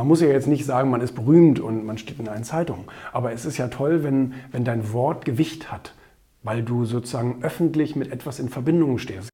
[0.00, 2.86] man muss ja jetzt nicht sagen, man ist berühmt und man steht in allen Zeitungen.
[3.12, 5.94] Aber es ist ja toll, wenn, wenn dein Wort Gewicht hat,
[6.42, 9.28] weil du sozusagen öffentlich mit etwas in Verbindung stehst.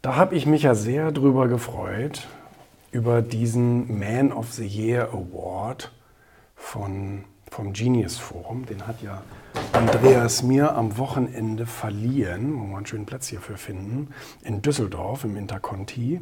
[0.00, 2.26] Da habe ich mich ja sehr drüber gefreut,
[2.92, 5.92] über diesen Man of the Year Award
[6.56, 7.24] von,
[7.54, 8.66] vom Genius Forum.
[8.66, 9.22] Den hat ja
[9.72, 14.08] Andreas mir am Wochenende verliehen, wo wir einen schönen Platz hierfür finden,
[14.42, 16.20] in Düsseldorf im Interconti.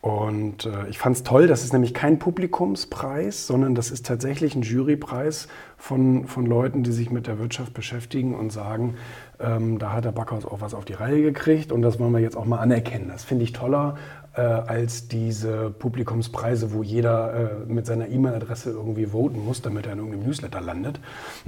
[0.00, 4.56] Und äh, ich fand es toll, das ist nämlich kein Publikumspreis, sondern das ist tatsächlich
[4.56, 5.46] ein Jurypreis
[5.76, 8.96] von, von Leuten, die sich mit der Wirtschaft beschäftigen und sagen,
[9.38, 12.20] ähm, da hat der Backhaus auch was auf die Reihe gekriegt und das wollen wir
[12.20, 13.08] jetzt auch mal anerkennen.
[13.08, 13.96] Das finde ich toller
[14.36, 19.94] äh, als diese Publikumspreise, wo jeder äh, mit seiner E-Mail-Adresse irgendwie voten muss, damit er
[19.94, 21.00] in irgendeinem Newsletter landet.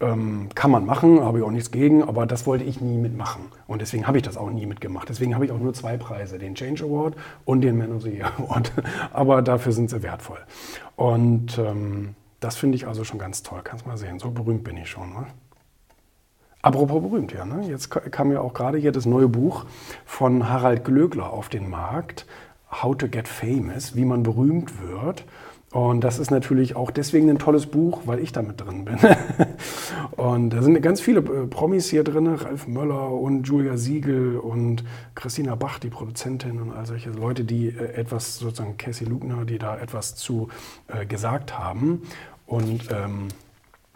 [0.00, 3.42] ähm, kann man machen, habe ich auch nichts gegen, aber das wollte ich nie mitmachen.
[3.66, 5.08] Und deswegen habe ich das auch nie mitgemacht.
[5.08, 8.10] Deswegen habe ich auch nur zwei Preise, den Change Award und den Man of the
[8.10, 8.72] Year Award.
[9.12, 10.38] aber dafür sind sie wertvoll.
[10.96, 13.60] Und ähm, das finde ich also schon ganz toll.
[13.64, 15.10] Kannst mal sehen, so berühmt bin ich schon.
[15.14, 15.26] Ne?
[16.66, 17.44] Apropos berühmt, ja.
[17.44, 17.68] Ne?
[17.68, 19.66] Jetzt kam ja auch gerade hier das neue Buch
[20.04, 22.26] von Harald Glöckler auf den Markt,
[22.82, 25.24] How to Get Famous, wie man berühmt wird.
[25.70, 28.98] Und das ist natürlich auch deswegen ein tolles Buch, weil ich damit drin bin.
[30.16, 34.82] und da sind ganz viele äh, Promis hier drin, Ralf Möller und Julia Siegel und
[35.14, 39.58] Christina Bach, die Produzentin und all solche Leute, die äh, etwas, sozusagen Cassie Lugner, die
[39.58, 40.48] da etwas zu
[40.88, 42.02] äh, gesagt haben.
[42.44, 43.28] Und ähm,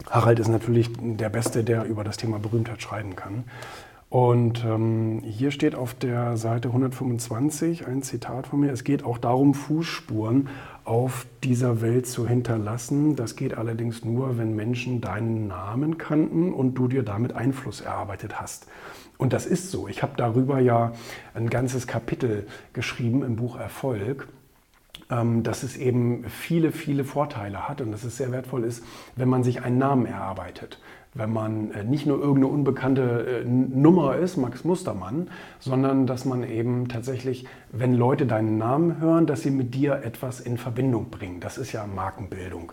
[0.09, 3.45] Harald ist natürlich der Beste, der über das Thema Berühmtheit schreiben kann.
[4.11, 8.73] Und ähm, hier steht auf der Seite 125 ein Zitat von mir.
[8.73, 10.49] Es geht auch darum, Fußspuren
[10.85, 13.15] auf dieser Welt zu hinterlassen.
[13.15, 18.41] Das geht allerdings nur, wenn Menschen deinen Namen kannten und du dir damit Einfluss erarbeitet
[18.41, 18.67] hast.
[19.17, 19.87] Und das ist so.
[19.87, 20.93] Ich habe darüber ja
[21.35, 24.27] ein ganzes Kapitel geschrieben im Buch Erfolg.
[25.11, 28.85] Ähm, dass es eben viele, viele Vorteile hat und dass es sehr wertvoll ist,
[29.17, 30.79] wenn man sich einen Namen erarbeitet.
[31.15, 35.29] Wenn man äh, nicht nur irgendeine unbekannte äh, Nummer ist, Max Mustermann,
[35.59, 40.39] sondern dass man eben tatsächlich, wenn Leute deinen Namen hören, dass sie mit dir etwas
[40.39, 41.41] in Verbindung bringen.
[41.41, 42.73] Das ist ja Markenbildung.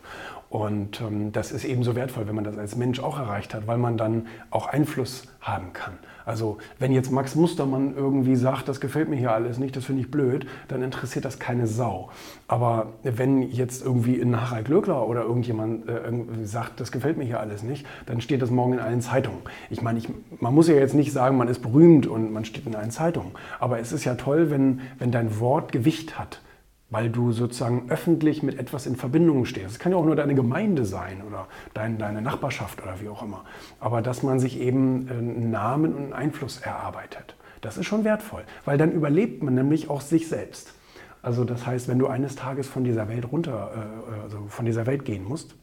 [0.49, 3.77] Und ähm, das ist ebenso wertvoll, wenn man das als Mensch auch erreicht hat, weil
[3.77, 5.93] man dann auch Einfluss haben kann.
[6.25, 10.01] Also wenn jetzt Max Mustermann irgendwie sagt, das gefällt mir hier alles nicht, das finde
[10.01, 12.09] ich blöd, dann interessiert das keine Sau.
[12.47, 16.11] Aber wenn jetzt irgendwie ein Harald Glöckler oder irgendjemand äh,
[16.43, 19.39] sagt, das gefällt mir hier alles nicht, dann steht das morgen in allen Zeitungen.
[19.69, 20.01] Ich meine,
[20.39, 23.31] man muss ja jetzt nicht sagen, man ist berühmt und man steht in allen Zeitungen.
[23.59, 26.41] Aber es ist ja toll, wenn, wenn dein Wort Gewicht hat
[26.89, 29.71] weil du sozusagen öffentlich mit etwas in Verbindung stehst.
[29.71, 33.23] Es kann ja auch nur deine Gemeinde sein oder dein, deine Nachbarschaft oder wie auch
[33.23, 33.43] immer.
[33.79, 38.43] Aber dass man sich eben einen Namen und einen Einfluss erarbeitet, das ist schon wertvoll,
[38.63, 40.73] weil dann überlebt man nämlich auch sich selbst.
[41.21, 44.85] Also das heißt, wenn du eines Tages von dieser Welt runter, äh, also von dieser
[44.85, 45.55] Welt gehen musst,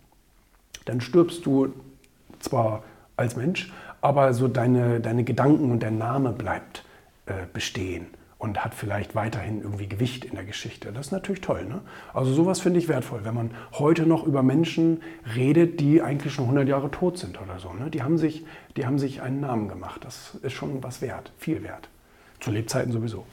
[0.84, 1.72] dann stirbst du
[2.40, 2.82] zwar
[3.16, 6.84] als Mensch, aber so deine, deine Gedanken und der Name bleibt
[7.24, 8.08] äh, bestehen
[8.44, 10.92] und hat vielleicht weiterhin irgendwie Gewicht in der Geschichte.
[10.92, 11.64] Das ist natürlich toll.
[11.64, 11.80] Ne?
[12.12, 15.00] Also sowas finde ich wertvoll, wenn man heute noch über Menschen
[15.34, 17.72] redet, die eigentlich schon 100 Jahre tot sind oder so.
[17.72, 17.88] Ne?
[17.88, 18.44] Die, haben sich,
[18.76, 20.04] die haben sich einen Namen gemacht.
[20.04, 21.88] Das ist schon was wert, viel wert.
[22.38, 23.24] Zu Lebzeiten sowieso.